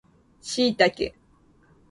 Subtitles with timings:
[0.41, 1.13] シイタケ